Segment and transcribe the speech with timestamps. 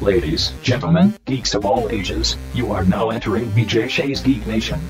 [0.00, 4.80] Ladies, gentlemen, geeks of all ages, you are now entering BJ Shea's Geek Nation.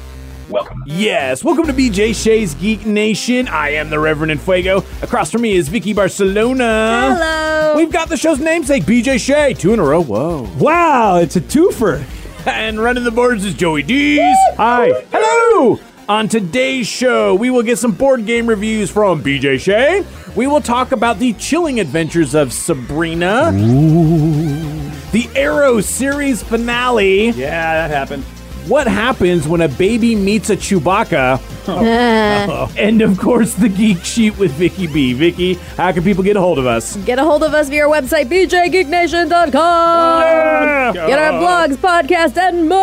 [0.48, 0.84] Welcome.
[0.86, 3.48] Yes, welcome to BJ Shea's Geek Nation.
[3.48, 4.84] I am the Reverend Fuego.
[5.02, 7.16] Across from me is Vicky Barcelona.
[7.18, 7.74] Hello.
[7.76, 9.52] We've got the show's namesake, BJ Shea.
[9.54, 10.00] Two in a row.
[10.00, 10.48] Whoa.
[10.58, 12.04] Wow, it's a twofer.
[12.46, 14.20] And running the boards is Joey Dees.
[14.56, 15.04] Hi.
[15.12, 15.78] Hello.
[16.08, 20.06] On today's show, we will get some board game reviews from BJ Shea.
[20.34, 23.52] We will talk about the chilling adventures of Sabrina.
[23.52, 24.79] The
[25.50, 27.30] Arrow series finale.
[27.30, 28.22] Yeah, that happened.
[28.68, 31.59] What happens when a baby meets a Chewbacca?
[32.76, 35.12] and of course, the Geek Sheet with Vicky B.
[35.12, 36.96] Vicky, how can people get a hold of us?
[36.98, 40.94] Get a hold of us via our website, bjgeeknation.com.
[40.94, 42.80] Get our blogs, podcast, and more.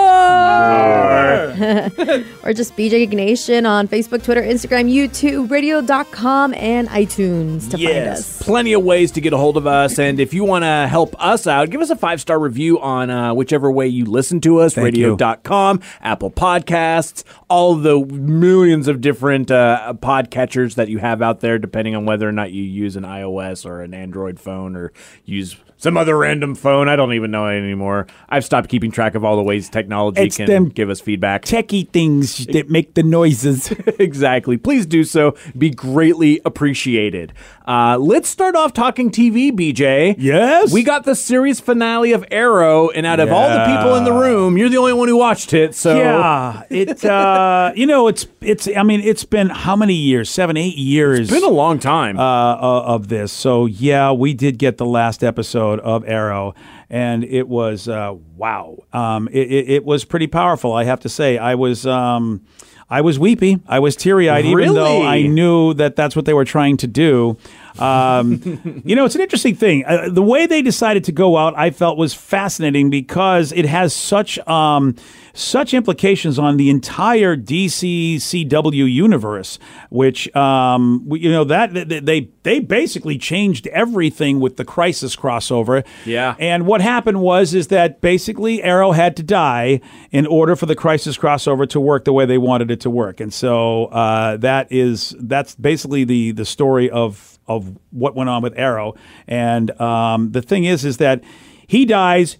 [2.44, 8.08] or just BJ Geek Nation on Facebook, Twitter, Instagram, YouTube, radio.com, and iTunes to find
[8.08, 8.42] us.
[8.42, 10.00] Plenty of ways to get a hold of us.
[10.00, 13.10] And if you want to help us out, give us a five star review on
[13.10, 19.50] uh, whichever way you listen to us radio.com, Apple Podcasts, all the millions of different
[19.50, 23.04] uh, podcatchers that you have out there, depending on whether or not you use an
[23.04, 24.92] iOS or an Android phone or
[25.24, 26.90] use some other random phone.
[26.90, 28.08] I don't even know anymore.
[28.30, 31.44] I've stopped keeping track of all the ways technology It's can give us feedback.
[31.46, 33.72] Techie things that make the noises.
[34.00, 34.58] exactly.
[34.58, 35.36] Please do so.
[35.58, 37.34] Be greatly appreciated.
[37.68, 40.16] Uh, let's start off talking TV, BJ.
[40.18, 40.74] Yes?
[40.74, 44.14] We got the series finale of Arrow, and out of all the people in the
[44.14, 45.76] room, you're the only one who watched it.
[45.76, 47.04] So Yeah, it.
[47.06, 48.68] Uh, you know, it's it's.
[48.76, 50.30] I mean, it's been how many years?
[50.30, 51.20] Seven, eight years.
[51.20, 52.18] it's been a long time.
[52.18, 53.32] uh, uh, of this.
[53.32, 56.56] So yeah, we did get the last episode of Arrow,
[56.90, 58.78] and it was uh, wow.
[58.94, 61.38] Um, it, it, it was pretty powerful, I have to say.
[61.38, 61.86] I was.
[61.86, 62.46] Um,
[62.90, 63.60] I was weepy.
[63.68, 66.88] I was teary eyed, even though I knew that that's what they were trying to
[66.88, 67.38] do.
[67.80, 69.84] Um, you know, it's an interesting thing.
[69.86, 73.94] Uh, the way they decided to go out, I felt was fascinating because it has
[73.94, 74.96] such um,
[75.38, 79.60] such implications on the entire DC CW universe.
[79.90, 85.86] Which um, you know that that- they they basically changed everything with the Crisis crossover.
[86.06, 86.36] Yeah.
[86.40, 89.82] And what happened was is that basically Arrow had to die
[90.12, 93.20] in order for the Crisis crossover to work the way they wanted it to work,
[93.20, 98.42] and so uh, that is that's basically the the story of of what went on
[98.42, 98.94] with Arrow.
[99.28, 101.24] And um, the thing is, is that
[101.68, 102.38] he dies.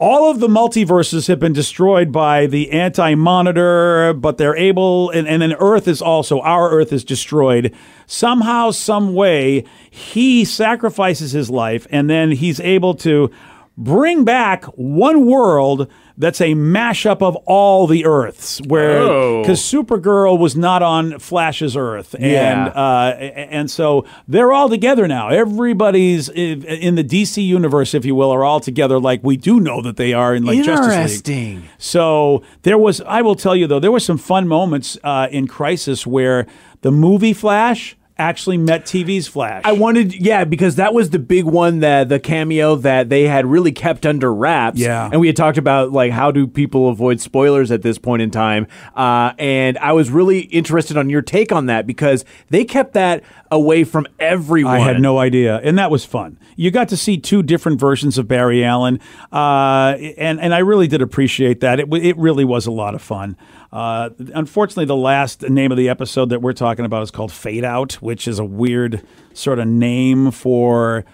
[0.00, 5.26] All of the multiverses have been destroyed by the anti monitor, but they're able, and,
[5.26, 7.74] and then Earth is also, our Earth is destroyed.
[8.06, 13.32] Somehow, some way, he sacrifices his life, and then he's able to
[13.76, 19.40] bring back one world that's a mashup of all the Earths, where Oh.
[19.42, 22.66] because Supergirl was not on Flash's Earth, and Yeah.
[22.74, 25.28] uh, and so they're all together now.
[25.28, 28.98] Everybody's in in the DC universe, if you will, are all together.
[28.98, 30.96] Like we do know that they are in like Justice League.
[30.98, 31.62] Interesting.
[31.78, 35.46] So there was, I will tell you though, there were some fun moments uh, in
[35.46, 36.46] Crisis where
[36.82, 39.62] the movie Flash actually met TV's Flash.
[39.64, 43.46] I wanted, yeah, because that was the big one that the cameo that they had
[43.46, 44.78] really kept under wraps.
[44.78, 45.08] Yeah.
[45.10, 48.30] and we had talked about like how do people avoid spoilers at this point in
[48.30, 48.66] time.
[48.96, 53.22] Uh, and I was really interested on your take on that because they kept that
[53.50, 54.74] away from everyone.
[54.74, 56.38] I had no idea, and that was fun.
[56.56, 59.00] You got to see two different versions of Barry Allen,
[59.32, 61.80] uh, and and I really did appreciate that.
[61.80, 63.36] It it really was a lot of fun.
[63.72, 67.64] Uh, unfortunately, the last name of the episode that we're talking about is called Fade
[67.64, 69.02] Out, which is a weird
[69.34, 71.04] sort of name for.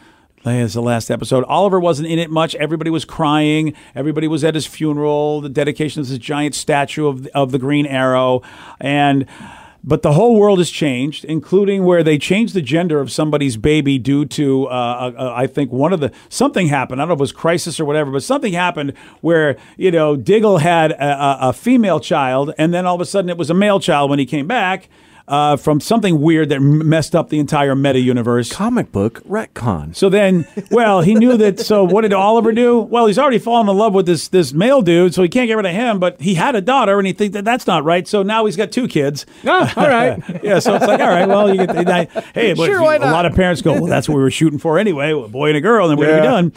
[0.47, 1.43] It's the last episode.
[1.45, 2.55] Oliver wasn't in it much.
[2.57, 3.73] Everybody was crying.
[3.95, 5.41] Everybody was at his funeral.
[5.41, 8.43] The dedication of this giant statue of of the Green Arrow,
[8.79, 9.27] and
[9.87, 13.99] but the whole world has changed, including where they changed the gender of somebody's baby
[13.99, 17.01] due to, uh, uh, I think one of the something happened.
[17.01, 20.17] I don't know if it was crisis or whatever, but something happened where you know
[20.17, 23.51] Diggle had a, a, a female child, and then all of a sudden it was
[23.51, 24.89] a male child when he came back.
[25.27, 28.53] Uh, from something weird that m- messed up the entire meta universe.
[28.53, 29.97] comic book retcon.
[29.97, 31.59] So then, well, he knew that.
[31.61, 32.79] So what did Oliver do?
[32.81, 35.57] Well, he's already fallen in love with this this male dude, so he can't get
[35.57, 35.99] rid of him.
[35.99, 38.07] But he had a daughter, and he thinks that that's not right.
[38.07, 39.25] So now he's got two kids.
[39.47, 40.23] Ah, all right.
[40.45, 42.05] yeah, so it's like, all right, well, you get, I,
[42.35, 44.79] hey, but Sure, a lot of parents go, well, that's what we were shooting for
[44.79, 46.23] anyway, a boy and a girl, and then we're Yeah.
[46.23, 46.53] done.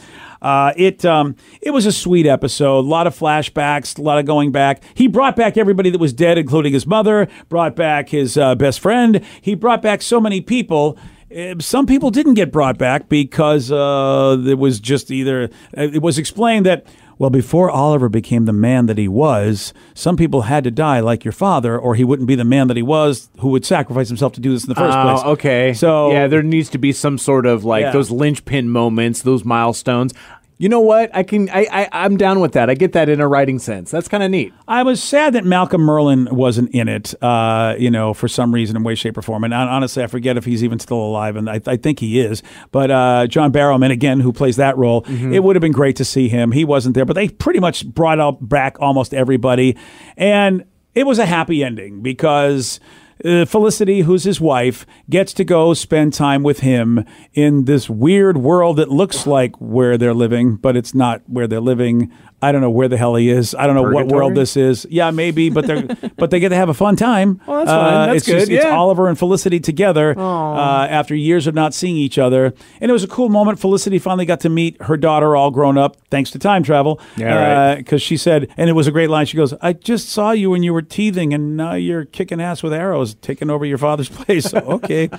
[0.47, 2.79] Uh, it um, it was a sweet episode.
[2.79, 4.81] A lot of flashbacks, a lot of going back.
[4.93, 7.27] He brought back everybody that was dead, including his mother.
[7.49, 9.21] Brought back his uh, best friend.
[9.41, 10.97] He brought back so many people.
[11.35, 16.01] Uh, Some people didn't get brought back because uh, it was just either uh, it
[16.01, 16.85] was explained that
[17.19, 21.25] well before Oliver became the man that he was, some people had to die like
[21.25, 24.33] your father, or he wouldn't be the man that he was, who would sacrifice himself
[24.33, 25.23] to do this in the first Oh, place.
[25.33, 25.73] okay.
[25.73, 27.91] So yeah, there needs to be some sort of like Yeah.
[27.91, 30.13] those linchpin moments, those milestones.
[30.59, 31.15] You know what?
[31.15, 31.49] I can.
[31.51, 32.67] I, I I'm down with that.
[32.67, 33.91] I get that in a writing sense.
[33.91, 34.53] That's kind of neat.
[34.67, 38.75] I was sad that Malcolm Merlyn wasn't in it, uh, you know, for some reason,
[38.75, 39.43] in way, shape, or form.
[39.43, 42.19] And hon- honestly, I forget if he's even still alive, and I, I think he
[42.19, 42.41] is.
[42.71, 46.05] But uh, John Barrowman, again, who plays that role, it would have been great to
[46.05, 46.51] see him.
[46.51, 49.77] He wasn't there, but they pretty much brought up back almost everybody,
[50.17, 50.65] and
[50.95, 52.79] it was a happy ending because.
[53.23, 57.03] Uh, Felicity, who's his wife, gets to go spend time with him
[57.33, 61.59] in this weird world that looks like where they're living, but it's not where they're
[61.59, 62.11] living.
[62.39, 63.55] I don't know where the hell he is.
[63.55, 64.85] I don't know what world this is.
[64.91, 65.87] Yeah, maybe, but they're
[66.17, 67.41] but they get to have a fun time.
[67.47, 68.07] Well, that's fine.
[68.09, 68.65] That's it's just- good, it's.
[68.65, 73.03] Oliver and Felicity together uh, after years of not seeing each other, and it was
[73.03, 73.59] a cool moment.
[73.59, 77.01] Felicity finally got to meet her daughter, all grown up, thanks to time travel.
[77.15, 77.75] Yeah, right.
[77.77, 79.25] Because she said, and it was a great line.
[79.25, 82.61] She goes, "I just saw you when you were teething, and now you're kicking ass
[82.61, 85.09] with arrows, taking over your father's place." So, okay.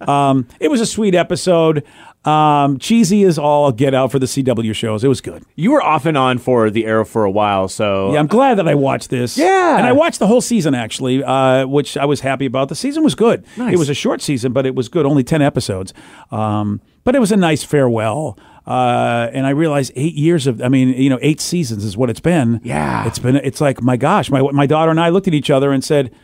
[0.00, 1.84] um, it was a sweet episode.
[2.24, 5.02] Um, cheesy is all get out for the CW shows.
[5.02, 5.42] It was good.
[5.56, 8.58] You were off and on for the Arrow for a while, so Yeah, I'm glad
[8.58, 9.38] that I watched this.
[9.38, 9.78] Yeah.
[9.78, 12.68] and I watched the whole season actually, uh, which I was happy about.
[12.68, 13.46] The season was good.
[13.56, 13.72] Nice.
[13.72, 15.06] It was a short season, but it was good.
[15.06, 15.94] Only ten episodes,
[16.30, 18.38] um, but it was a nice farewell.
[18.66, 22.10] Uh, and I realized eight years of, I mean, you know, eight seasons is what
[22.10, 22.60] it's been.
[22.62, 23.06] Yeah.
[23.06, 23.36] it's been.
[23.36, 26.14] It's like my gosh, my my daughter and I looked at each other and said,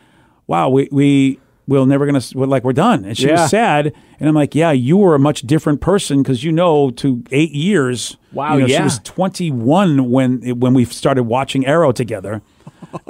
[0.46, 3.43] "Wow, we we." We're never gonna we're like we're done, and she Yeah.
[3.43, 6.90] was sad, and I'm like, yeah, you were a much different person because you know,
[6.90, 8.16] to eight years.
[8.32, 12.40] Wow, you know, she was 21 when when we started watching Arrow together.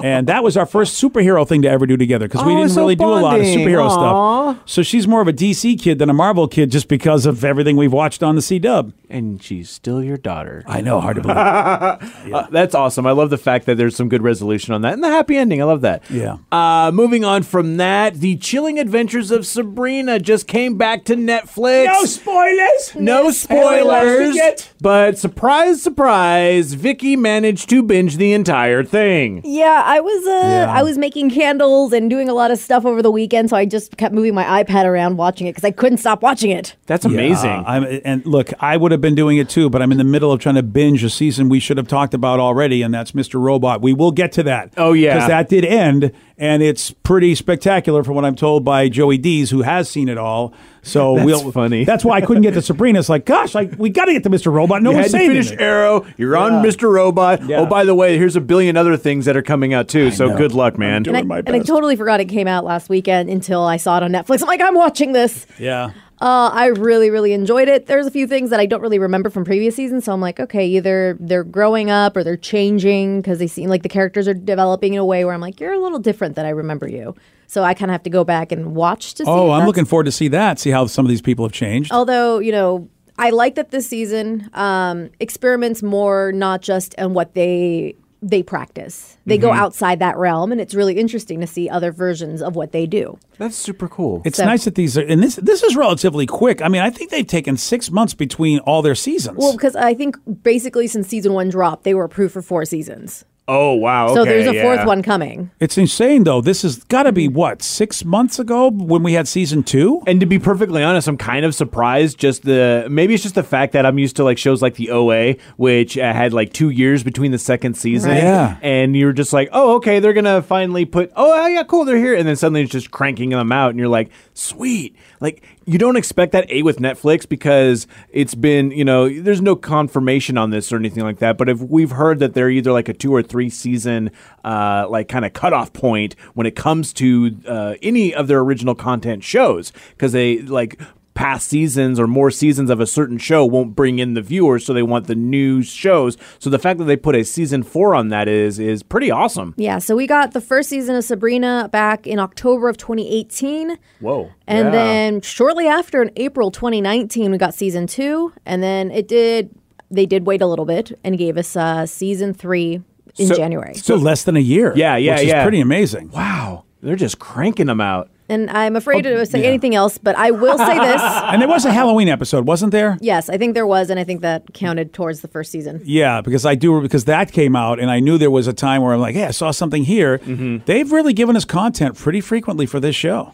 [0.02, 2.70] And that was our first superhero thing to ever do together because we Oh, didn't
[2.70, 4.52] so really do a lot of superhero Aw.
[4.54, 4.62] stuff.
[4.66, 7.76] So she's more of a DC kid than a Marvel kid just because of everything
[7.76, 8.92] we've watched on the C Dub.
[9.08, 10.64] and she's still your daughter.
[10.66, 11.36] I know, hard to believe.
[12.36, 13.06] Uh, that's awesome.
[13.06, 15.60] I love the fact that there's some good resolution on that and the happy ending.
[15.62, 16.02] I love that.
[16.10, 16.38] Yeah.
[16.50, 21.86] Uh, moving on from that, the chilling adventures of Sabrina just came back to Netflix.
[21.86, 22.94] No spoilers.
[22.96, 24.36] No spoilers.
[24.80, 29.40] But surprise, surprise, Vicky managed to binge the entire thing.
[29.44, 33.02] Yeah, I was uh, I was making candles and doing a lot of stuff over
[33.02, 35.98] the weekend, so I just kept moving my iPad around watching it because I couldn't
[35.98, 36.76] stop watching it.
[36.86, 37.50] That's amazing.
[37.50, 40.04] Yeah, I'm, and look, I would have been doing it too, but I'm in the
[40.04, 43.12] middle of trying to binge a season we should have talked about already, and that's
[43.12, 43.40] Mr.
[43.40, 43.82] Robot.
[43.82, 44.72] We will get to that.
[44.76, 45.14] Oh, yeah.
[45.14, 49.50] because that did end, and it's pretty spectacular from what I'm told by Joey Dees,
[49.50, 50.52] who has seen it all.
[50.82, 51.84] So That's we'll funny.
[51.84, 52.98] That's why I couldn't get to Sabrina.
[52.98, 54.52] It's like, gosh, like we got to get to Mr.
[54.52, 54.82] Robot.
[54.82, 55.64] No you one's had to finish anything.
[55.64, 56.06] Arrow.
[56.16, 56.92] You're on Mr.
[56.92, 57.40] Robot.
[57.42, 57.60] Oh, yeah.
[57.60, 60.10] Oh, by the way, here's a billion other things that are coming out too.
[60.10, 60.36] so know.
[60.36, 61.02] good luck, man.
[61.02, 63.78] doing And I, my and I totally forgot it came out last weekend until I
[63.78, 64.42] saw it on Netflix.
[64.42, 65.46] I'm like, I'm watching this.
[65.58, 65.92] Yeah.
[66.20, 67.86] Uh, I really, really enjoyed it.
[67.86, 70.40] There's a few things that I don't really remember from previous seasons, so I'm like,
[70.40, 74.34] okay, either they're growing up or they're changing because they seem like the characters are
[74.34, 77.14] developing in a way where I'm like, you're a little different than I remember you.
[77.48, 79.30] So I kind of have to go back and watch to see.
[79.30, 80.58] Oh, I'm looking forward to see that.
[80.58, 81.92] See how some of these people have changed.
[81.92, 82.88] Although you know,
[83.18, 89.18] I like that this season um, experiments more not just on what they they practice.
[89.26, 89.60] They go mm-hmm.
[89.60, 93.18] outside that realm, and it's really interesting to see other versions of what they do.
[93.38, 94.22] That's super cool.
[94.24, 96.62] It's So- nice that these are, and this this is relatively quick.
[96.62, 99.38] I mean, I think they've taken six months between all their seasons.
[99.38, 103.24] Well, because I think basically since season one dropped, they were approved for four seasons.
[103.48, 104.14] Oh wow.
[104.14, 104.62] So okay, there's a yeah.
[104.62, 105.50] fourth one coming.
[105.60, 106.40] It's insane, though.
[106.40, 110.02] This has got to be what six months ago when we had season two.
[110.06, 112.18] And to be perfectly honest, I'm kind of surprised.
[112.18, 114.90] Just the maybe it's just the fact that I'm used to like shows like the
[114.90, 118.10] OA, which uh, had like two years between the second season.
[118.10, 118.22] Right.
[118.22, 118.58] Yeah.
[118.62, 121.12] and you're just like, oh, okay, they're gonna finally put.
[121.16, 123.88] Oh, yeah, cool, they're here, and then suddenly it's just cranking them out, and you're
[123.88, 124.96] like, sweet.
[125.20, 129.56] Like you don't expect that a with Netflix because it's been you know there's no
[129.56, 131.36] confirmation on this or anything like that.
[131.36, 134.10] But if we've heard that they're either like a two or three season
[134.44, 138.74] uh, like kind of cutoff point when it comes to uh, any of their original
[138.74, 139.72] content shows.
[139.90, 140.80] Because they like
[141.16, 144.72] past seasons or more seasons of a certain show won't bring in the viewers so
[144.72, 146.16] they want the new shows.
[146.38, 149.54] So the fact that they put a season four on that is is pretty awesome.
[149.56, 153.78] Yeah, so we got the first season of Sabrina back in October of 2018.
[154.00, 154.30] whoa.
[154.46, 158.32] And then shortly after in April 2019, we got season two.
[158.44, 159.50] And then it did,
[159.90, 162.82] they did wait a little bit and gave us uh, season three
[163.18, 163.74] in So- January.
[163.74, 164.72] So less than a year.
[164.76, 165.42] Yeah, yeah, which is yeah.
[165.42, 166.10] pretty amazing.
[166.10, 169.48] wow they're just cranking them out and I'm afraid to say Oh, yeah.
[169.48, 171.00] anything else, but I will say this.
[171.26, 172.98] And there was a Halloween episode, wasn't there?
[173.00, 175.80] Yes, I think there was, and I think that counted towards the first season.
[175.84, 178.82] Yeah, because I do because that came out, and I knew there was a time
[178.82, 180.64] where I'm like, "Hey, I saw something here." Mm-hmm.
[180.66, 183.32] They've really given us content pretty frequently for this show.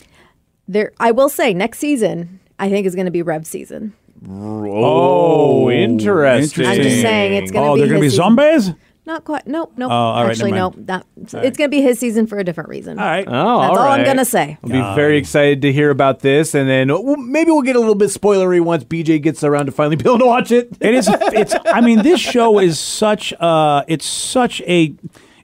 [0.68, 3.94] There, I will say, next season I think is going to be Rev season.
[4.28, 6.66] Oh, interesting.
[6.66, 8.36] I'm just saying it's gonna oh, be Oh, they're going to be season.
[8.36, 8.70] zombies.
[9.04, 9.48] Not quite.
[9.48, 9.72] Nope.
[9.76, 9.90] Nope.
[9.90, 10.76] Oh, all right, Actually, never nope.
[10.76, 10.88] mind.
[11.32, 11.44] Not.
[11.44, 13.00] It's going to be his season for a different reason.
[13.00, 13.26] All right.
[13.26, 13.30] Oh,
[13.60, 14.58] That's all, all I'm gonna say.
[14.62, 17.80] I'll be very excited to hear about this, and then well, maybe we'll get a
[17.80, 20.76] little bit spoilery once BJ gets around to finally being able to watch it.
[20.80, 21.08] It is.
[21.10, 21.54] It's.
[21.66, 23.32] I mean, this show is such.
[23.40, 24.94] Uh, it's such a.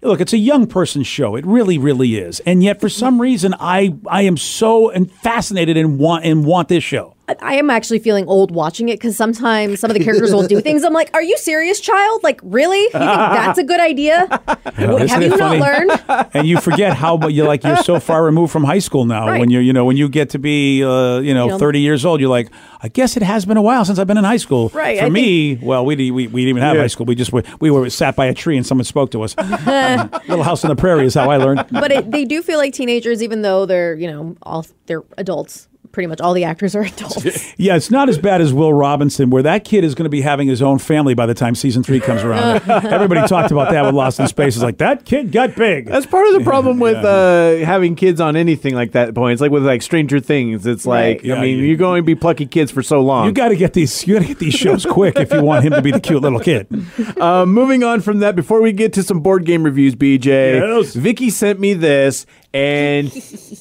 [0.02, 1.34] Look, it's a young person's show.
[1.34, 2.38] It really, really is.
[2.40, 6.68] And yet, for some reason, I I am so and fascinated and want and want
[6.68, 7.16] this show.
[7.28, 10.46] I- I am actually feeling old watching it because sometimes some of the characters will
[10.46, 10.82] do things.
[10.84, 12.22] I'm like, "Are you serious, child?
[12.22, 12.80] Like, really?
[12.80, 14.26] You think that's a good idea?
[14.78, 15.58] What- isn't Have you funny?
[15.58, 18.78] not learned?" And you forget how but you're like you're so far removed from high
[18.78, 19.26] school now.
[19.28, 19.40] Right.
[19.40, 21.58] When you're you know when you get to be uh, you know You know.
[21.58, 22.48] 30 years old, you're like,
[22.82, 24.70] I guess it has been a while since I've been in high school.
[24.74, 26.82] Right, For I me, well, we, we we didn't even have Yeah.
[26.82, 27.06] high school.
[27.06, 29.36] We just were, we were sat by a tree and someone spoke to us.
[29.36, 31.64] Little House on the Prairie is how I learned.
[31.70, 35.68] But it, they do feel like teenagers, even though they're you know all they're adults.
[35.98, 37.54] Pretty much all the actors are adults.
[37.58, 40.20] Yeah, it's not as bad as Will Robinson, where that kid is going to be
[40.20, 42.62] having his own family by the time season three comes around.
[42.70, 44.54] Everybody talked about that with Lost in Space.
[44.54, 45.86] It's like that kid got big.
[45.86, 49.32] That's part of the problem with uh, having kids on anything like that point.
[49.32, 50.68] It's like with like Stranger Things.
[50.68, 51.24] It's like Right.
[51.24, 53.26] Yeah, I mean, you- you're going to be plucky kids for so long.
[53.26, 54.06] you got to get these.
[54.06, 56.22] You got to get these shows quick if you want him to be the cute
[56.22, 56.68] little kid.
[57.20, 60.94] Uh, moving on from that, before we get to some board game reviews, BJ, Yes.
[60.94, 63.12] Vicky sent me this, and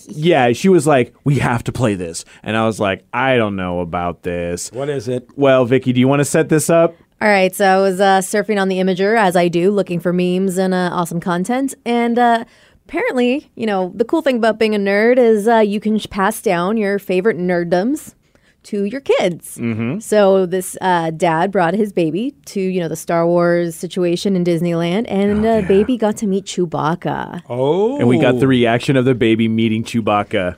[0.08, 3.56] yeah, she was like, "We have to play this," and I was like, "I don't
[3.56, 5.30] know about this." What is it?
[5.36, 6.96] Well, Vicky, do you want to set this up?
[7.20, 10.14] All right, so I was uh, surfing on the Imgur as I do, looking for
[10.14, 11.74] memes and uh, awesome content.
[11.84, 12.46] And uh,
[12.86, 16.42] apparently, you know, the cool thing about being a nerd is uh, you can pass
[16.42, 18.14] down your favorite nerddoms
[18.68, 19.58] to your kids.
[19.58, 20.00] Mm-hmm.
[20.00, 24.44] So this uh, dad brought his baby to you know the Star Wars situation in
[24.44, 27.44] Disneyland, and uh, baby got to meet Chewbacca.
[27.50, 30.58] Oh, And we got the reaction of the baby meeting Chewbacca.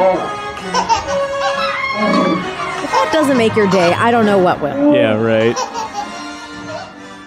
[0.00, 0.22] If
[3.28, 4.94] doesn't make your day, I don't know what will.
[4.94, 5.54] Yeah, right.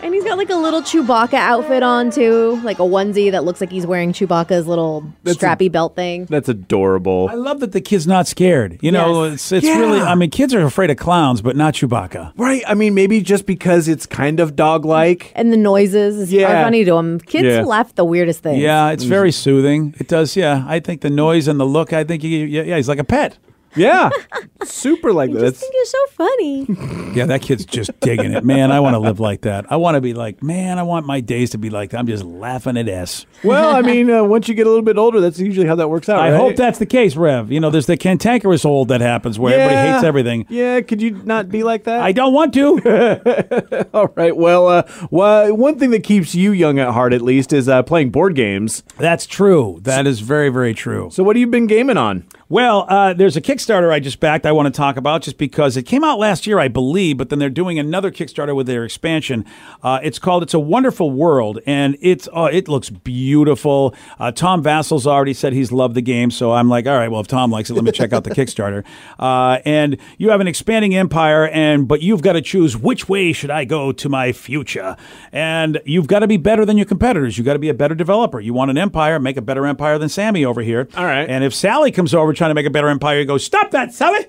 [0.04, 3.62] And he's got like a little Chewbacca outfit on too, like a onesie that looks
[3.62, 6.26] like he's wearing Chewbacca's little strappy belt thing.
[6.26, 7.28] That's adorable.
[7.30, 8.80] I love that the kid's not scared.
[8.82, 9.34] You know, Yes.
[9.34, 9.78] it's it's Yeah.
[9.78, 10.02] really.
[10.02, 12.32] I mean, kids are afraid of clowns, but not Chewbacca.
[12.36, 12.64] Right.
[12.68, 15.32] I mean, maybe just because it's kind of dog-like.
[15.36, 16.48] And the noises Yeah.
[16.62, 17.20] are funny to him.
[17.20, 17.62] Kids Yeah.
[17.62, 18.58] laugh at the weirdest things.
[18.58, 19.10] Yeah, it's mm.
[19.10, 19.94] very soothing.
[20.00, 20.36] It does.
[20.36, 21.94] Yeah, I think the noise and the look.
[21.94, 23.38] I think you, yeah, yeah, he's like a pet.
[23.76, 24.10] Yeah,
[24.64, 25.40] super like I that.
[25.52, 26.68] just think you're so funny.
[27.14, 28.44] Yeah, that kid's just digging it.
[28.44, 29.72] Man, I want to live like that.
[29.72, 32.00] I want to be like, man, I want my days to be like that.
[32.00, 33.26] I'm just laughing at S.
[33.44, 35.90] well, I mean, uh, once you get a little bit older, that's usually how that
[35.90, 36.20] works out.
[36.20, 36.38] I right?
[36.38, 37.52] hope that's the case, Rev.
[37.52, 40.46] You know, there's the cantankerous old that happens where everybody hates everything.
[40.50, 42.02] Yeah, could you not be like that?
[42.02, 43.88] I don't want to.
[43.94, 44.36] All right.
[44.36, 47.84] Well, uh, well, one thing that keeps you young at heart, at least, is uh,
[47.84, 48.84] playing board games.
[48.98, 49.80] That's true.
[49.84, 51.10] That is very, very true.
[51.12, 52.26] So, what have you been gaming on?
[52.52, 55.78] Well, uh, there's a Kickstarter I just backed I want to talk about just because
[55.78, 58.84] it came out last year, I believe, but then they're doing another Kickstarter with their
[58.84, 59.46] expansion.
[59.82, 63.96] Uh, it's called It's a Wonderful World, and it's uh, it looks beautiful.
[64.20, 67.22] Uh, Tom Vasel's already said he's loved the game, so I'm like, all right, well,
[67.22, 68.84] if Tom likes it, let me check out the Kickstarter.
[69.20, 73.32] Uh, and you have an expanding empire, and but you've got to choose which way
[73.34, 74.96] should I go to my future,
[75.32, 77.38] and you've got to be better than your competitors.
[77.38, 78.40] You've got to be a better developer.
[78.40, 80.88] You want an empire, make a better empire than Sammy over here.
[80.98, 81.30] All right.
[81.30, 83.94] And if Sally comes over trying to make a better empire, you go, stop that,
[83.94, 84.26] Sally.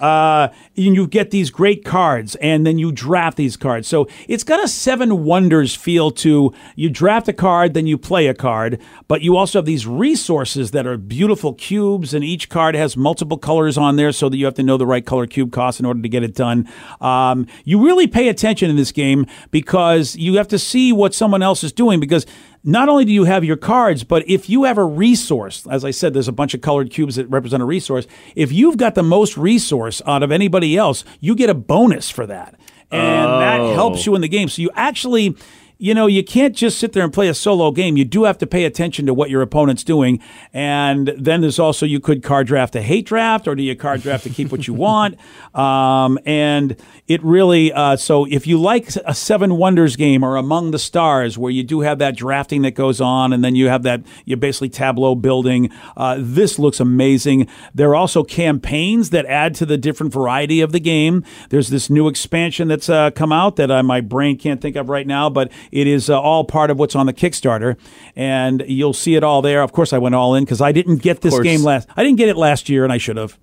[0.00, 3.86] Uh, and you get these great cards, and then you draft these cards.
[3.86, 8.26] So it's got a seven wonders feel to you draft a card, then you play
[8.26, 12.74] a card, but you also have these resources that are beautiful cubes, and each card
[12.74, 15.52] has multiple colors on there so that you have to know the right color cube
[15.52, 16.68] cost in order to get it done.
[17.00, 21.42] Um, you really pay attention in this game because you have to see what someone
[21.42, 22.26] else is doing because
[22.64, 25.90] not only do you have your cards, but if you have a resource, as I
[25.90, 28.06] said, there's a bunch of colored cubes that represent a resource.
[28.36, 32.26] If you've got the most resource out of anybody else, you get a bonus for
[32.26, 32.54] that.
[32.90, 34.10] And that helps oh.
[34.10, 34.48] you in the game.
[34.48, 35.34] So you actually
[35.78, 37.96] you know, you can't just sit there and play a solo game.
[37.96, 40.20] You do have to pay attention to what your opponent's doing.
[40.52, 44.02] And then there's also you could card draft a hate draft, or do you card
[44.02, 45.16] draft to keep what you want?
[45.52, 46.76] Um, and
[47.08, 51.36] it really uh, so if you like a Seven Wonders game or Among the Stars,
[51.36, 54.36] where you do have that drafting that goes on, and then you have that you
[54.36, 55.70] basically tableau building.
[55.94, 57.48] Uh, this looks amazing.
[57.74, 61.22] There are also campaigns that add to the different variety of the game.
[61.50, 65.06] There's this new expansion that's uh, come out that my brain can't think of right
[65.06, 67.76] now, but it is uh, all part of what's on the Kickstarter,
[68.14, 69.62] and you'll see it all there.
[69.62, 71.88] Of course, I went all in because I didn't get this game last.
[71.96, 73.38] I didn't get it last year, and I should have.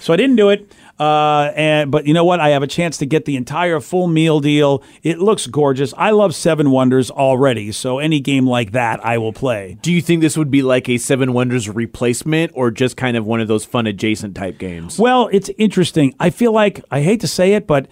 [0.00, 0.72] So I didn't do it.
[0.98, 2.40] Uh, and but you know what?
[2.40, 4.82] I have a chance to get the entire full meal deal.
[5.02, 5.92] It looks gorgeous.
[5.96, 9.76] I love Seven Wonders already, so any game like that I will play.
[9.82, 13.26] Do you think this would be like a Seven Wonders replacement or just kind of
[13.26, 14.98] one of those fun adjacent type games?
[14.98, 16.14] Well, it's interesting.
[16.18, 17.88] I feel like I hate to say it, but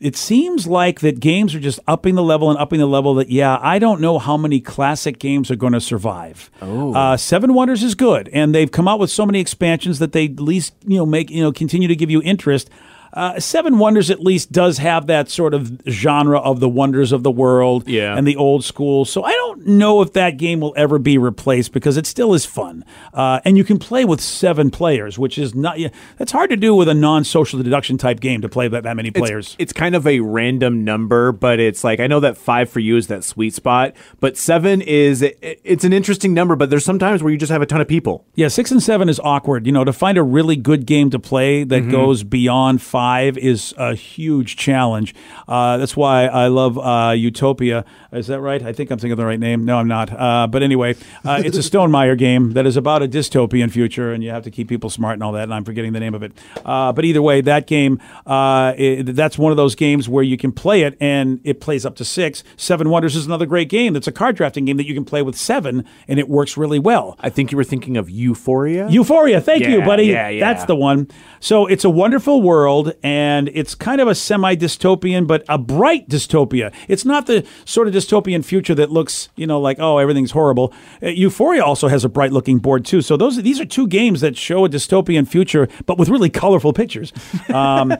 [0.00, 3.30] it seems like that games are just upping the level and upping the level that
[3.30, 6.94] yeah i don't know how many classic games are going to survive oh.
[6.94, 10.26] uh, seven wonders is good and they've come out with so many expansions that they
[10.26, 12.70] at least you know make you know continue to give you interest
[13.12, 17.22] uh, Seven Wonders at least does have that sort of genre of the wonders of
[17.22, 18.16] the world Yeah.
[18.16, 19.04] and the old school.
[19.04, 22.44] So I don't know if that game will ever be replaced because it still is
[22.44, 22.84] fun.
[23.14, 25.88] Uh, and you can play with seven players, which is not, yeah,
[26.18, 28.96] that's hard to do with a non social deduction type game to play that, that
[28.96, 29.56] many players.
[29.58, 32.96] It's kind of a random number, but it's like I know that five for you
[32.98, 36.56] is that sweet spot, but seven is it, it's an interesting number.
[36.56, 38.26] But there's sometimes where you just have a ton of people.
[38.34, 39.64] Yeah, six and seven is awkward.
[39.66, 41.90] You know, to find a really good game to play that Mm-hmm.
[41.92, 42.97] goes beyond five
[43.36, 45.14] is a huge challenge.
[45.46, 47.84] Uh, that's why I love uh, Utopia.
[48.12, 48.62] Is that right?
[48.62, 49.64] I think I'm thinking of the right name.
[49.64, 50.10] No, I'm not.
[50.12, 54.24] Uh, but anyway, uh, it's a Stonemaier game that is about a dystopian future, and
[54.24, 55.44] you have to keep people smart and all that.
[55.44, 56.32] And I'm forgetting the name of it.
[56.64, 60.36] Uh, but either way, that game, uh, it, that's one of those games where you
[60.36, 62.42] can play it and it plays up to six.
[62.56, 63.92] Seven Wonders is another great game.
[63.92, 66.78] That's a card drafting game that you can play with seven, and it works really
[66.78, 67.16] well.
[67.20, 68.88] I think you were thinking of Euphoria.
[68.88, 69.40] Euphoria.
[69.40, 70.06] Thank you, buddy.
[70.06, 70.40] yeah, yeah.
[70.40, 71.08] That's the one.
[71.40, 76.08] So it's a wonderful world, and it's kind of a semi dystopian, but a bright
[76.08, 76.72] dystopia.
[76.88, 80.72] It's not the sort of dystopian future that looks, you know, like oh everything's horrible.
[81.02, 83.02] Uh, Euphoria also has a bright looking board too.
[83.02, 86.72] So those these are two games that show a dystopian future, but with really colorful
[86.72, 87.12] pictures.
[87.48, 87.94] Um,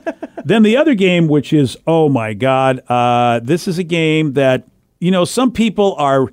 [0.45, 4.67] then the other game, which is oh my god, uh, this is a game that
[4.99, 6.27] you know some people are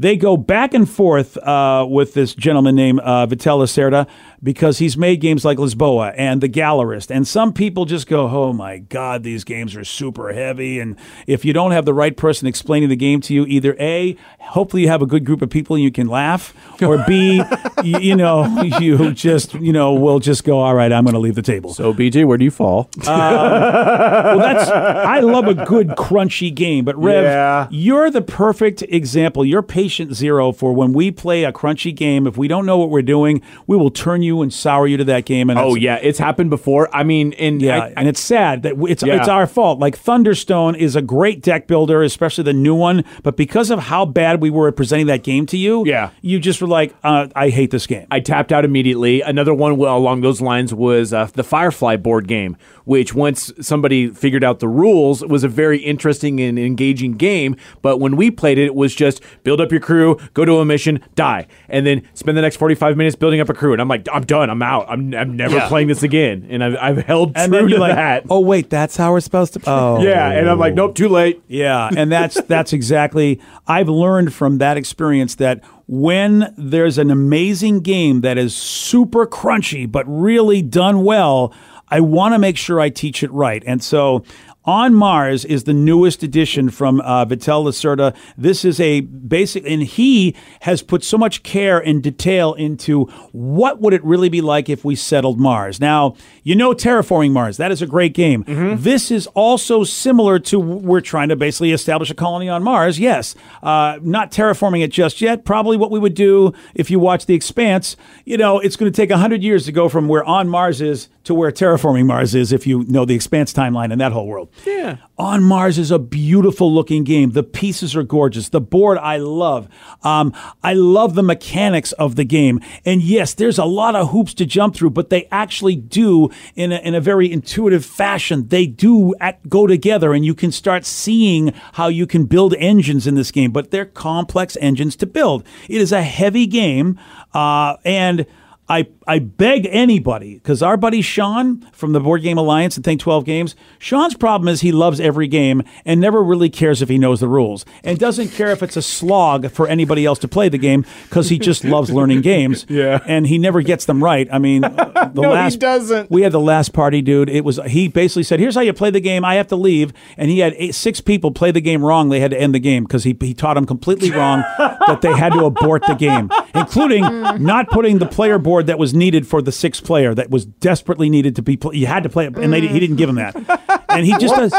[0.00, 4.06] they go back and forth uh, with this gentleman named uh, Vital Lacerda
[4.42, 7.10] because he's made games like Lisboa and The Gallerist.
[7.14, 10.80] And some people just go, oh my God, these games are super heavy.
[10.80, 10.96] And
[11.26, 14.82] if you don't have the right person explaining the game to you, either A, hopefully
[14.82, 17.42] you have a good group of people and you can laugh, or B,
[17.84, 18.46] you, you know,
[18.80, 21.74] you just, you know, will just go, all right, I'm going to leave the table.
[21.74, 22.88] so BJ, where do you fall?
[23.06, 27.68] Well, that's I love a good crunchy game, but Rev, Yeah.
[27.70, 29.44] you're the perfect example.
[29.44, 32.26] You're patient zero for when we play a crunchy game.
[32.26, 35.04] If we don't know what we're doing, we will turn you and sour you to
[35.04, 35.50] that game.
[35.50, 36.88] And oh yeah, it's happened before.
[36.94, 39.16] I mean, and yeah, I- and it's sad that it's Yeah.
[39.16, 39.78] it's our fault.
[39.78, 43.04] Like Thunderstone is a great deck builder, especially the new one.
[43.22, 46.10] But because of how bad we were at presenting that game to you, Yeah.
[46.22, 48.06] you just were like, uh, I hate this game.
[48.10, 49.20] I tapped out immediately.
[49.20, 54.08] Another one well, along those lines was uh, the Firefly board game, which once somebody
[54.08, 57.56] figured out the rules, was a very interesting and engaging game.
[57.82, 60.64] But when we played it, it was just build up your crew, go to a
[60.64, 63.72] mission, die, and then spend the next forty five minutes building up a crew.
[63.72, 64.50] And I'm like, I'm done.
[64.50, 64.86] I'm out.
[64.88, 65.68] I'm, I'm never Yeah.
[65.68, 66.46] playing this again.
[66.50, 68.24] And I've, I've held and true to like, that.
[68.30, 69.60] oh wait, that's how we're supposed to.
[69.66, 71.42] Oh, yeah, and I'm like, nope, too late.
[71.48, 77.80] Yeah, and that's that's exactly I've learned from that experience that when there's an amazing
[77.80, 81.52] game that is super crunchy but really done well,
[81.88, 83.62] I want to make sure I teach it right.
[83.66, 84.22] And so
[84.64, 88.14] on Mars is the newest edition from uh, Vital Lacerda.
[88.36, 93.80] This is a basic, and he has put so much care and detail into what
[93.80, 95.80] would it really be like if we settled Mars.
[95.80, 97.56] Now, you know Terraforming Mars.
[97.56, 98.44] That is a great game.
[98.76, 102.98] This is also similar to we're trying to basically establish a colony on Mars.
[102.98, 105.44] Yes, uh, not terraforming it just yet.
[105.44, 107.96] Probably what we would do if you watch The Expanse.
[108.24, 111.08] You know, it's going to take hundred years to go from where on Mars is
[111.24, 112.52] to where terraforming Mars is.
[112.52, 114.49] If you know the Expanse timeline and that whole world.
[114.64, 114.96] Yeah.
[115.18, 117.32] On Mars is a beautiful looking game.
[117.32, 118.48] The pieces are gorgeous.
[118.48, 119.68] The board I love.
[120.02, 120.32] Um,
[120.62, 122.60] I love the mechanics of the game.
[122.84, 126.72] And yes, there's a lot of hoops to jump through, but they actually do in
[126.72, 128.48] a, in a very intuitive fashion.
[128.48, 133.06] They do act, go together, and you can start seeing how you can build engines
[133.06, 133.50] in this game.
[133.50, 135.44] But they're complex engines to build.
[135.68, 136.98] It is a heavy game,
[137.34, 138.26] uh, and
[138.70, 143.00] I, I beg anybody, because our buddy Sean from the Board Game Alliance and Think
[143.00, 146.96] 12 Games, Sean's problem is he loves every game and never really cares if he
[146.96, 150.48] knows the rules and doesn't care if it's a slog for anybody else to play
[150.48, 152.64] the game because he just loves learning games.
[152.80, 153.00] Yeah.
[153.04, 154.28] And he never gets them right.
[154.32, 156.08] I mean, the No, he last doesn't.
[156.08, 157.28] We had the last party, dude.
[157.28, 159.24] It was he basically said, "Here's how you play the game.
[159.24, 162.08] I have to leave," and he had eight, six people play the game wrong.
[162.10, 165.12] They had to end the game because he he taught them completely wrong that they
[165.12, 167.02] had to abort the game, including
[167.42, 171.10] not putting the player board that was needed for the sixth player that was desperately
[171.10, 171.56] needed to be.
[171.56, 173.36] Pl- you had to play it, and they, he didn't give him that.
[173.90, 174.54] And he just does.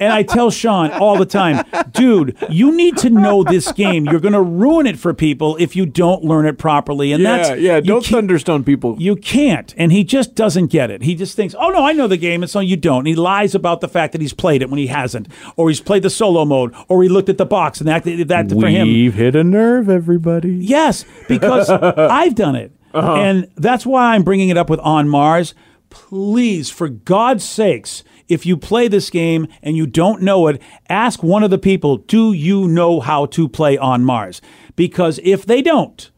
[0.00, 4.06] And I tell Sean all the time, dude, you need to know this game.
[4.06, 7.12] You're going to ruin it for people if you don't learn it properly.
[7.12, 7.80] And Yeah, that's yeah.
[7.80, 8.96] Don't thunderstone people.
[8.98, 9.74] you can't.
[9.76, 11.02] And he just doesn't get it.
[11.02, 12.42] He just thinks, oh, no, I know the game.
[12.42, 13.00] And so you don't.
[13.00, 15.28] And he lies about the fact that he's played it when he hasn't.
[15.56, 16.74] Or he's played the solo mode.
[16.88, 18.88] Or he looked at the box and that, that for him.
[18.88, 20.52] We've hit a nerve, everybody.
[20.54, 22.72] Yes, because I've done it.
[22.92, 23.14] Uh-huh.
[23.14, 25.54] And that's why I'm bringing it up with On Mars.
[25.90, 31.22] Please, for God's sakes, if you play this game and you don't know it, ask
[31.22, 34.40] one of the people, do you know how to play On Mars?
[34.76, 36.10] Because if they don't,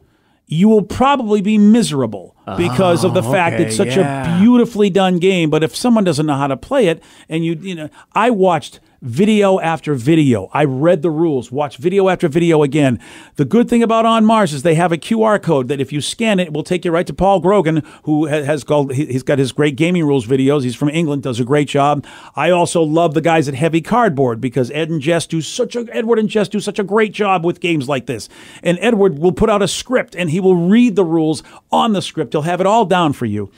[0.45, 4.37] you will probably be miserable because of the oh, fact okay, it's such yeah.
[4.37, 5.49] a beautifully done game.
[5.49, 8.79] But if someone doesn't know how to play it, and you, you know, I watched
[9.03, 10.49] video after video.
[10.53, 12.99] I read the rules, watched video after video again.
[13.35, 15.99] The good thing about On Mars is they have a QR code that if you
[15.99, 19.23] scan it, it will take you right to Paul Grogan, who has called, he- he's
[19.23, 20.63] got his great gaming rules videos.
[20.63, 22.05] He's from England, does a great job.
[22.35, 25.85] I also love the guys at Heavy Cardboard because Ed and Jess do such a,
[25.91, 28.29] Edward and Jess do such a great job with games like this.
[28.63, 32.01] And Edward will put out a script and he will read the rules on the
[32.01, 32.32] script.
[32.33, 33.51] He'll have it all down for you.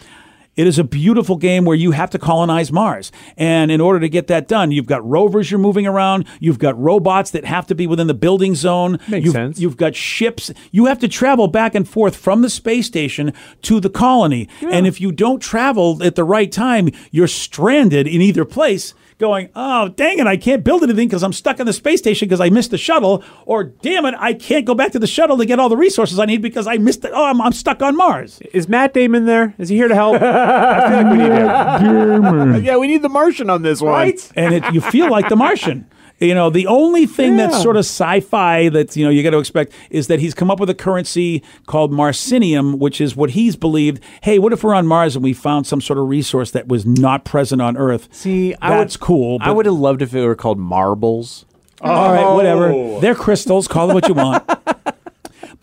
[0.57, 3.11] It is a beautiful game where you have to colonize Mars.
[3.37, 6.25] And in order to get that done, you've got rovers you're moving around.
[6.41, 8.99] You've got robots that have to be within the building zone.
[9.07, 9.59] Makes you've, sense.
[9.59, 10.51] You've got ships.
[10.71, 13.33] You have to travel back and forth from the space station
[13.63, 14.49] to the colony.
[14.61, 18.93] And if you don't travel at the right time, you're stranded in either place.
[19.17, 22.27] Going, oh, dang it, I can't build anything because I'm stuck in the space station
[22.27, 23.23] because I missed the shuttle.
[23.45, 26.19] Or, damn it, I can't go back to the shuttle to get all the resources
[26.19, 27.11] I need because I missed it.
[27.13, 28.39] Oh, I'm, I'm stuck on Mars.
[28.51, 29.55] Is Matt Damon there?
[29.57, 30.15] Is he here to help?
[30.21, 32.63] I feel like we need him.
[32.65, 33.93] yeah, we need the Martian on this one.
[33.93, 34.31] right?
[34.35, 35.89] and it, you feel like the Martian.
[36.19, 39.37] You know, the only thing that's sort of sci-fi that you know you got to
[39.39, 43.57] expect is that he's come up with a currency called Marcinium, which is what he's
[43.57, 44.01] believed.
[44.21, 46.85] Hey, what if we're on Mars and we found some sort of resource that was
[46.85, 48.07] not present on Earth?
[48.11, 49.37] See, I that's would, cool.
[49.41, 51.45] I would have loved if it were called marbles.
[51.81, 52.71] all right, whatever.
[52.71, 52.99] Oh.
[53.01, 53.67] They're crystals.
[53.67, 54.49] Call it what you want.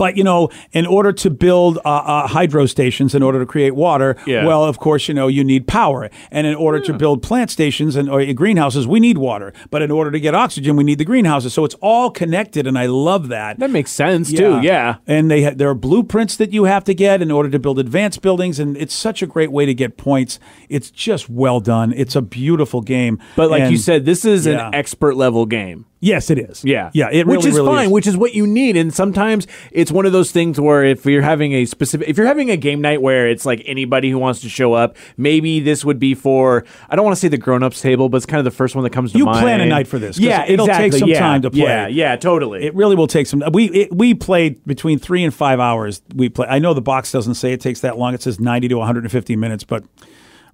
[0.03, 3.75] But you know, in order to build uh, uh, hydro stations, in order to create
[3.77, 4.45] water, Yeah.
[4.45, 7.95] well, of course, you know, you need power, and in order to build plant stations
[7.95, 9.53] and or greenhouses, we need water.
[9.71, 11.55] But in order to get oxygen, we need the greenhouses.
[11.55, 13.59] So it's all connected, and I love that.
[13.61, 14.59] That makes sense too.
[14.63, 14.97] Yeah.
[15.07, 17.79] And they ha- there are blueprints that you have to get in order to build
[17.79, 20.41] advanced buildings, and it's such a great way to get points.
[20.69, 21.93] It's just well done.
[21.97, 23.21] It's a beautiful game.
[23.37, 24.67] But like you said, this is Yeah.
[24.69, 25.87] an expert level game.
[26.05, 26.65] yes, it is.
[26.65, 27.93] Yeah, yeah, it which really, is really fine, is.
[27.93, 28.77] which is what you need.
[28.77, 32.27] And sometimes it's one of those things where if you're having a specific, if you're
[32.27, 35.85] having a game night where it's like anybody who wants to show up, maybe this
[35.85, 36.65] would be for.
[36.89, 38.85] I don't want to say the grown-ups table, but it's kind of the first one
[38.85, 39.37] that comes to You mind.
[39.37, 40.19] You plan a night for this.
[40.19, 41.61] Yeah, it'll take some Yeah, time to play.
[41.61, 42.65] Yeah, yeah, totally.
[42.65, 43.43] It really will take some.
[43.53, 46.03] We it, we played between three and five hours.
[46.15, 46.47] We play.
[46.49, 48.15] I know the box doesn't say it takes that long.
[48.15, 49.85] It says ninety to one hundred and fifty minutes, but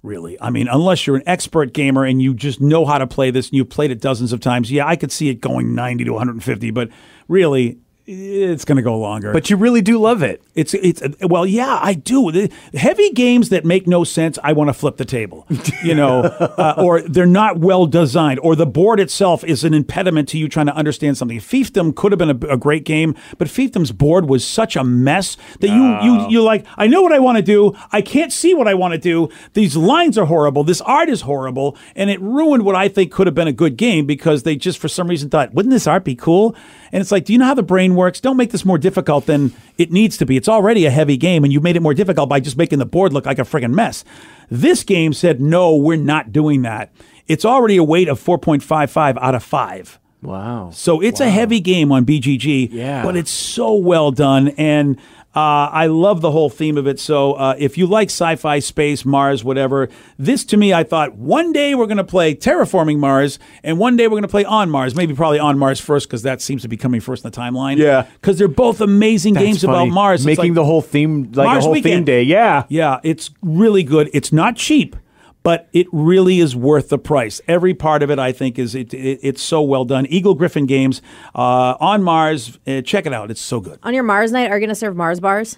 [0.01, 3.31] really, I mean, unless you're an expert gamer and you just know how to play
[3.31, 6.03] this and you've played it dozens of times, yeah, I could see it going ninety
[6.05, 6.71] to one hundred and fifty.
[6.71, 6.89] But
[7.27, 7.79] really,
[8.11, 9.31] it's going to go longer.
[9.31, 10.41] but you really do love it.
[10.55, 12.31] It's it's well, yeah, I do.
[12.31, 15.45] The heavy games that make no sense, I want to flip the table,
[15.83, 20.27] you know, uh, or they're not well designed, or the board itself is an impediment
[20.29, 21.37] to you trying to understand something.
[21.39, 25.37] Fiefdom could have been a, a great game, but Fiefdom's board was such a mess
[25.59, 26.65] that you you you like.
[26.77, 27.75] I know what I want to do.
[27.91, 29.29] I can't see what I want to do.
[29.53, 30.63] These lines are horrible.
[30.63, 33.77] This art is horrible, and it ruined what I think could have been a good
[33.77, 36.55] game because they just for some reason thought, wouldn't this art be cool?
[36.91, 38.19] And it's like, do you know how the brain works?
[38.19, 40.37] Don't make this more difficult than it needs to be.
[40.37, 42.85] It's already a heavy game, and you made it more difficult by just making the
[42.85, 44.03] board look like a friggin' mess.
[44.49, 46.91] This game said, no, we're not doing that.
[47.27, 49.99] It's already a weight of 4.55 out of 5.
[50.21, 50.71] Wow.
[50.73, 53.03] So it's a heavy game on BGG, Yeah.
[53.03, 54.49] but it's so well done.
[54.57, 54.99] And
[55.35, 55.39] uh,
[55.71, 56.99] I love the whole theme of it.
[56.99, 59.87] So uh, if you like sci fi, space, Mars, whatever,
[60.17, 63.95] this to me, I thought one day we're going to play Terraforming Mars, and one
[63.95, 64.95] day we're going to play On Mars.
[64.95, 67.77] Maybe probably On Mars first, because that seems to be coming first in the timeline.
[67.77, 68.07] Yeah.
[68.13, 69.73] Because they're both amazing games funny.
[69.73, 70.25] about Mars.
[70.25, 71.93] Making like- the whole theme like Mars a whole Weekend.
[71.97, 72.23] theme day.
[72.23, 72.63] Yeah.
[72.69, 74.09] yeah, it's really good.
[74.13, 74.95] It's not cheap,
[75.43, 77.41] but it really is worth the price.
[77.47, 80.05] Every part of it, I think, is it, it it's so well done.
[80.07, 81.01] Eagle-Gryphon Games
[81.35, 82.57] uh, on Mars.
[82.67, 83.31] Uh, check it out.
[83.31, 83.79] It's so good.
[83.83, 85.57] On your Mars night, are you going to serve Mars bars?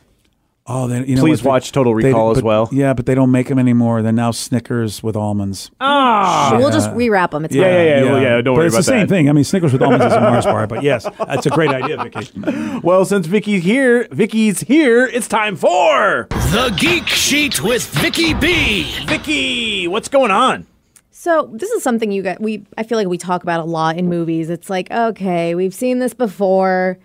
[0.74, 2.70] Oh, they, you know Please what, watch Total they- Recall as but- well.
[2.72, 4.02] Yeah, but they don't make them anymore.
[4.02, 5.70] They're now Snickers with almonds.
[5.82, 7.46] Ah, We'll just rewrap them.
[7.46, 7.72] It's Yeah, fine.
[7.74, 8.04] yeah, yeah.
[8.12, 9.10] well, yeah, don't but worry it's about the same that.
[9.10, 9.30] thing.
[9.30, 11.98] I mean, Snickers with almonds is a Mars bar, but yes, that's a great idea,
[12.04, 12.32] Vicky.
[12.84, 15.06] Well, since Vicky's here, Vicky's here.
[15.06, 18.84] It's time for The Geek Sheet with Vicky B.
[19.06, 19.88] Vicky.
[19.88, 20.66] What's going on?
[21.12, 22.42] So this is something you got.
[22.42, 24.50] We I feel like we talk about a lot in movies.
[24.50, 26.98] It's like okay, we've seen this before.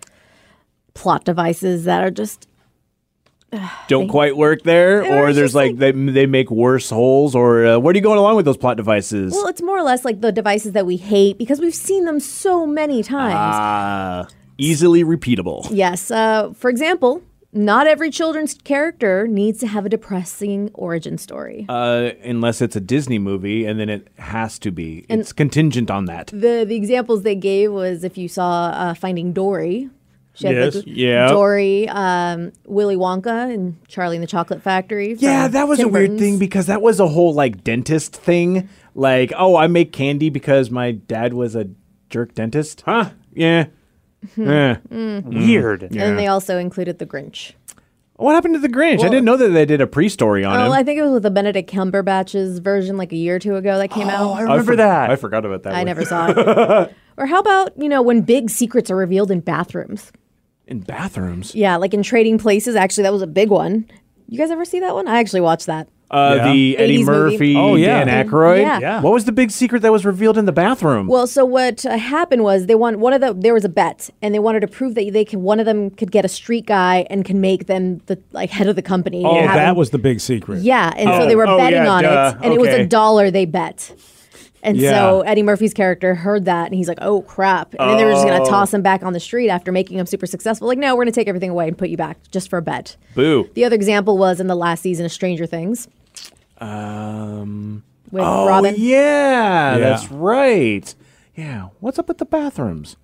[0.95, 2.49] Plot devices that are just
[3.89, 7.65] Don't quite work there, Or or there's just like, they they make worse holes, or
[7.67, 9.33] uh, where are you going along with those plot devices?
[9.33, 12.21] well, it's more or less like the devices that we hate because we've seen them
[12.21, 13.35] so many times.
[13.37, 14.27] Ah,
[14.59, 15.67] easily repeatable.
[15.71, 16.11] Yes.
[16.11, 21.65] Uh, for example, not every children's character needs to have a depressing origin story.
[21.69, 25.07] Uh, unless it's a Disney movie, and then it has to be.
[25.09, 26.27] And it's contingent on that.
[26.27, 29.89] the the examples they gave was if you saw uh, Finding Dory.
[30.37, 30.75] She had Yes.
[30.77, 31.29] like Yeah.
[31.29, 35.17] Dory, um, Willy Wonka, and Charlie and the Chocolate Factory.
[35.19, 36.21] Yeah, that was Tim a weird Burton's.
[36.21, 38.69] thing because that was a whole like dentist thing.
[38.95, 41.69] Like, oh, I make candy because my dad was a
[42.11, 42.83] jerk dentist.
[42.87, 43.11] Huh?
[43.35, 43.67] Yeah.
[44.35, 44.49] Hmm.
[44.51, 44.77] Eh.
[45.25, 45.83] Weird.
[45.85, 47.53] And they also included the Grinch.
[48.17, 49.01] What happened to the Grinch?
[49.05, 50.73] I didn't know that they did a pre-story on Oh, him.
[50.73, 53.77] I think it was with the Benedict Cumberbatch's version like a year or two ago
[53.77, 54.33] that came out.
[54.33, 55.11] I remember for- that.
[55.11, 55.75] I forgot about that.
[55.75, 55.87] I one.
[55.87, 56.95] never saw it.
[57.19, 60.13] or how about, you know, when big secrets are revealed in bathrooms?
[60.67, 61.55] In bathrooms.
[61.55, 62.77] Yeah, like in Trading Places.
[62.77, 63.89] Actually, that was a big one.
[64.29, 65.07] You guys ever see that one?
[65.07, 65.89] I actually watched that.
[66.11, 66.53] Uh, Yeah.
[66.53, 67.33] The Eddie 80s movie.
[67.35, 68.05] Murphy, Oh, yeah.
[68.05, 68.61] Dan Aykroyd.
[68.61, 68.79] Yeah.
[68.79, 69.01] Yeah.
[69.01, 71.07] What was the big secret that was revealed in the bathroom?
[71.09, 74.09] Well, so what uh, happened was they want one of the there was a bet,
[74.23, 76.67] and they wanted to prove that they can one of them could get a street
[76.67, 79.25] guy and can make them the like head of the company.
[79.25, 80.63] Oh, and that him- was the big secret.
[80.63, 82.35] yeah, and so they were oh, betting yeah, on duh.
[82.41, 83.93] it, and it was a dollar they bet.
[84.67, 84.91] And Yeah.
[84.91, 88.11] so Eddie Murphy's character heard that, and he's like, "Oh crap!" And then they were
[88.13, 88.29] just Oh.
[88.29, 90.67] gonna toss him back on the street after making him super successful.
[90.67, 92.97] Like, no, we're gonna take everything away and put you back just for a bet.
[93.15, 93.49] Boo.
[93.55, 95.87] The other example was in the last season of Stranger Things
[96.61, 97.83] Um.
[98.11, 98.75] with Oh Robin.
[98.77, 99.79] yeah, Yeah.
[99.79, 100.95] that's right.
[101.37, 101.67] Yeah.
[101.81, 102.97] What's up with the bathrooms?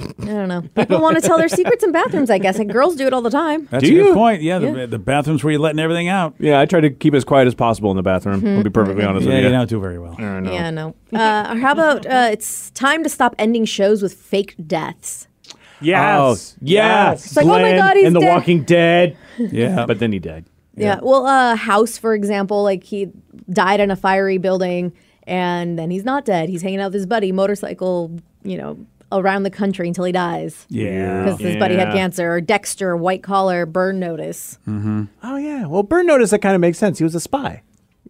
[0.00, 0.62] I don't know.
[0.74, 2.30] People want to tell their secrets in bathrooms.
[2.30, 3.66] I guess and girls do it all the time.
[3.70, 4.14] That's Do a good you?
[4.14, 4.42] point.
[4.42, 4.86] Yeah, the, Yeah.
[4.86, 6.34] the bathrooms where you're letting everything out.
[6.38, 8.44] Yeah, I try to keep as quiet as possible in the bathroom.
[8.46, 9.54] I'll be perfectly honest Yeah, with you you.
[9.54, 10.16] don't do very well.
[10.18, 10.94] Yeah, no.
[11.12, 15.26] Uh, how about uh, it's time to stop ending shows with fake deaths?
[15.80, 16.54] Yes.
[16.54, 17.12] Oh, yeah.
[17.12, 18.34] It's like, oh my God, he's in The dead.
[18.34, 19.16] Walking Dead.
[19.38, 19.86] Yeah.
[19.86, 20.44] But then he died.
[20.76, 21.00] Yeah.
[21.02, 23.10] Well, uh, House, for example, like he
[23.50, 24.92] died in a fiery building,
[25.24, 26.48] and then he's not dead.
[26.50, 28.78] He's hanging out with his buddy, motorcycle, you know,
[29.12, 31.24] around the country until he dies yeah.
[31.24, 32.32] because his buddy had cancer.
[32.32, 34.58] Or Dexter, White Collar, Burn Notice.
[34.66, 35.04] Mm-hmm.
[35.22, 35.66] Oh yeah.
[35.66, 36.98] Well, Burn Notice that kind of makes sense.
[36.98, 37.62] He was a spy.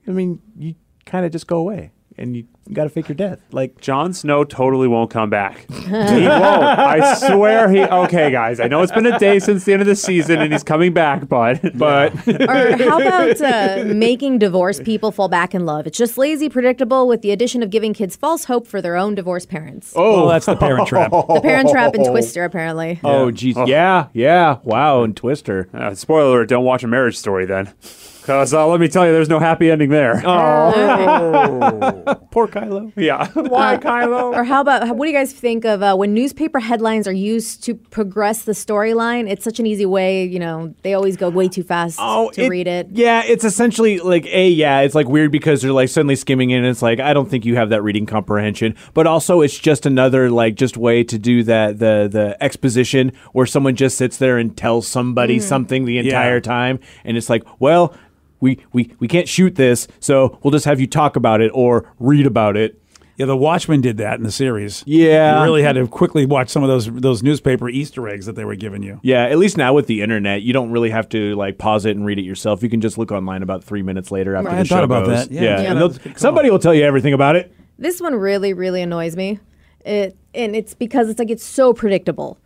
[0.07, 0.75] I mean, you
[1.07, 3.41] kind of just go away and you got to fake your death.
[3.53, 5.67] Like Jon Snow totally won't come back.
[5.71, 6.29] he won't.
[6.29, 7.81] I swear he.
[7.83, 8.61] Okay, guys.
[8.61, 10.93] I know it's been a day since the end of the season, and he's coming
[10.93, 15.87] back, but but or how about uh, making divorced people fall back in love?
[15.87, 19.15] It's just lazy, predictable, with the addition of giving kids false hope for their own
[19.15, 19.93] divorced parents.
[19.97, 21.11] Oh, that's the Parent Trap.
[21.11, 23.01] The Parent Trap and Twister, apparently.
[23.03, 24.59] oh geez, yeah, yeah.
[24.63, 25.69] Wow, and Twister.
[25.75, 27.73] uh, spoiler alert: don't watch a Marriage Story then,
[28.21, 30.23] because uh, let me tell you, there's no happy ending there.
[30.25, 32.93] Oh, Poor Kylo.
[32.97, 33.29] Yeah.
[33.33, 34.35] Why, Kylo?
[34.37, 37.65] Or how about what do you guys think of uh, when newspaper headlines are used
[37.65, 39.29] to progress the storyline?
[39.31, 40.75] It's such an easy way, you know.
[40.83, 42.89] They always go way too fast to read it.
[42.93, 46.59] Yeah, it's essentially like a yeah, it's like weird because they're like suddenly skimming in
[46.59, 49.87] and it's like I don't think you have that reading comprehension, but also it's just
[49.87, 54.37] another like just way to do that the the exposition where someone just sits there
[54.39, 55.43] and tells somebody Mm.
[55.43, 57.95] something the entire time and it's like, well,
[58.41, 61.91] we, we we can't shoot this, so we'll just have you talk about it or
[61.99, 62.77] read about it.
[63.17, 64.83] Yeah, the Watchmen did that in the series.
[64.87, 65.37] Yeah.
[65.39, 68.47] you really had to quickly watch some of those those newspaper Easter eggs that they
[68.47, 68.99] were giving you.
[69.03, 71.95] Yeah, at least now with the internet, you don't really have to like pause it
[71.97, 72.63] and read it yourself.
[72.63, 74.85] You can just look online about three minutes later after I the hadn't show thought
[74.85, 75.29] about goes.
[75.29, 75.35] that.
[75.35, 75.43] Yeah.
[75.43, 76.19] Yeah, Yeah, and that they'll- was a good call.
[76.21, 77.53] somebody will tell you everything about it.
[77.79, 79.39] This one really, really annoys me.
[79.85, 82.39] It and it's because it's like it's so predictable.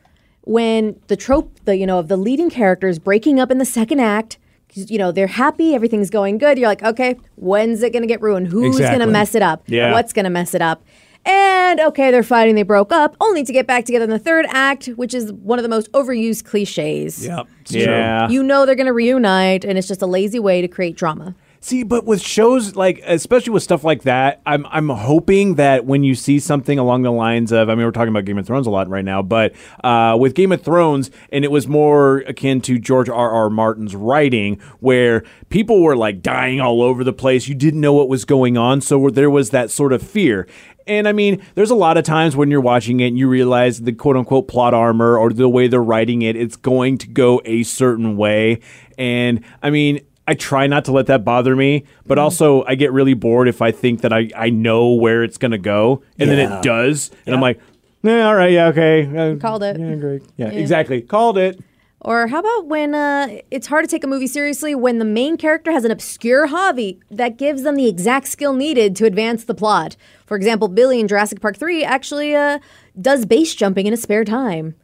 [0.42, 4.00] When the trope, the you know, of the leading characters breaking up in the second
[4.00, 4.40] act, 'cause,
[4.74, 6.58] you know, they're happy, everything's going good.
[6.58, 8.48] You're like, okay, when's it gonna get ruined?
[8.48, 8.98] Who's Exactly.
[8.98, 9.62] gonna mess it up?
[9.66, 9.92] Yeah.
[9.92, 10.82] What's gonna mess it up?
[11.26, 14.44] And okay, they're fighting, they broke up, only to get back together in the third
[14.50, 17.24] act, which is one of the most overused cliches.
[17.24, 17.46] Yep.
[17.62, 18.28] it's Yeah.
[18.28, 21.34] You know they're gonna reunite, and it's just a lazy way to create drama.
[21.64, 26.04] See, but with shows like, especially with stuff like that, I'm I'm hoping that when
[26.04, 28.66] you see something along the lines of, I mean, we're talking about Game of Thrones
[28.66, 32.60] a lot right now, but uh, with Game of Thrones, and it was more akin
[32.60, 33.30] to George R.
[33.30, 33.48] R.
[33.48, 37.48] Martin's writing, where people were like dying all over the place.
[37.48, 40.46] You didn't know what was going on, so there was that sort of fear.
[40.86, 43.80] And I mean, there's a lot of times when you're watching it and you realize
[43.80, 47.40] the quote unquote plot armor or the way they're writing it, it's going to go
[47.46, 48.60] a certain way.
[48.98, 52.92] And I mean, I try not to let that bother me, but also I get
[52.92, 56.30] really bored if I think that I, I know where it's going to go and
[56.30, 57.10] then it does.
[57.26, 57.60] And I'm like,
[58.02, 59.32] yeah, all right, yeah, okay.
[59.32, 59.78] uh, Called it.
[59.78, 60.22] Yeah, great.
[60.36, 61.02] Yeah, exactly.
[61.02, 61.60] Called it.
[62.00, 65.38] Or how about when uh, it's hard to take a movie seriously when the main
[65.38, 69.54] character has an obscure hobby that gives them the exact skill needed to advance the
[69.54, 69.96] plot?
[70.26, 72.58] For example, Billy in Jurassic Park 3 actually uh,
[73.00, 74.74] does base jumping in his spare time.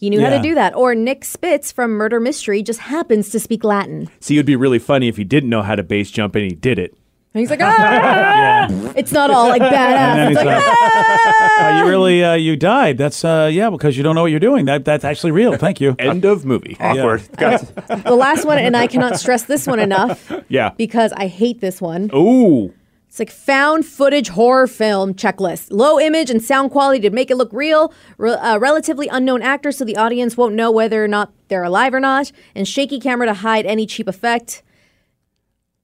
[0.00, 0.74] He knew how to do that.
[0.74, 4.08] Or Nick Spitz from Murder Mystery just happens to speak Latin.
[4.20, 6.44] See, it would be really funny if he didn't know how to base jump and
[6.44, 6.96] he did it.
[7.34, 8.66] And he's like, ah!
[8.96, 10.28] It's not all like And then badass.
[10.30, 11.66] he's It's like, like, ah!
[11.80, 12.98] uh, you really uh, you died.
[12.98, 14.64] That's uh, yeah, because you don't know what you're doing.
[14.64, 15.56] That that's actually real.
[15.56, 15.94] Thank you.
[15.98, 16.76] End of movie.
[16.80, 17.22] Awkward.
[17.36, 17.72] Got-
[18.04, 20.70] the last one, and I cannot stress this one enough Yeah.
[20.76, 22.10] because I hate this one.
[22.12, 22.74] Ooh.
[23.10, 25.66] It's like found footage horror film checklist.
[25.72, 27.92] Low image and sound quality to make it look real.
[28.18, 31.92] Re- uh, relatively unknown actors so the audience won't know whether or not they're alive
[31.92, 32.30] or not.
[32.54, 34.62] And shaky camera to hide any cheap effect.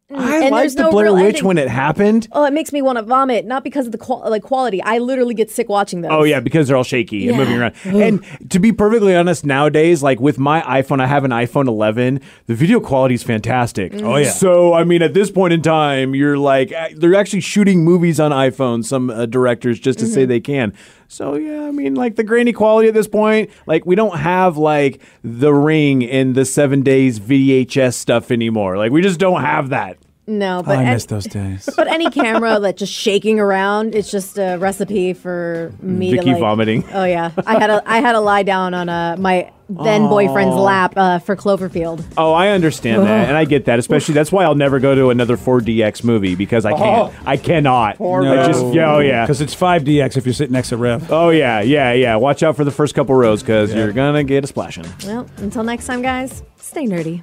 [0.08, 1.44] I And liked the no Blair Witch ending.
[1.44, 2.28] when it happened.
[2.30, 3.44] Oh, it makes me want to vomit.
[3.44, 4.80] Not because of the qual- like quality.
[4.80, 6.12] I literally get sick watching those.
[6.12, 7.74] Oh yeah, because they're all shaky and moving around.
[7.84, 12.20] And to be perfectly honest, nowadays, like with my iPhone, I have an iPhone 11.
[12.46, 13.92] The video quality is fantastic.
[13.92, 14.02] Mm.
[14.04, 14.30] Oh, yeah.
[14.30, 18.20] So I mean, at this point in time, you're like uh, they're actually shooting movies
[18.20, 18.84] on iPhone.
[18.84, 20.14] Some uh, directors just to Mm-hmm.
[20.14, 20.72] say they can.
[21.08, 24.56] So yeah, I mean, like the grainy quality at this point, like we don't have
[24.56, 28.76] like the Ring and the Seven Days VHS stuff anymore.
[28.76, 29.98] Like we just don't have that.
[30.28, 31.68] No, Oh, but I an- miss those days.
[31.76, 36.30] but any camera that just shaking around, it's just a recipe for me Vicky to
[36.32, 36.84] like, vomiting.
[36.92, 40.54] Oh yeah, I had a I had to lie down on a my then boyfriend's
[40.54, 42.04] lap uh, for Cloverfield.
[42.16, 43.78] Oh, I understand that, and I get that.
[43.78, 47.12] Especially that's why I'll never go to another 4DX movie because I can't.
[47.26, 48.00] I cannot.
[48.00, 49.24] I just yeah, oh yeah.
[49.24, 51.10] because it's 5DX if you're sitting next to Rev.
[51.10, 52.16] Oh yeah, yeah, yeah.
[52.16, 54.86] Watch out for the first couple rows because you're gonna get a splashing.
[55.04, 57.22] Well, until next time, guys, stay nerdy.